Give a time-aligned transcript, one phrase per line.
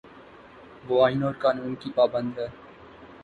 [0.87, 2.47] وہ آئین اور قانون کی پابند ہے۔